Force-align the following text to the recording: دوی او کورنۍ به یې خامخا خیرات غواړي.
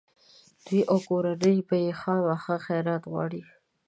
دوی 0.65 0.81
او 0.91 0.97
کورنۍ 1.07 1.57
به 1.67 1.75
یې 1.85 1.91
خامخا 1.99 2.55
خیرات 2.65 3.03
غواړي. 3.11 3.41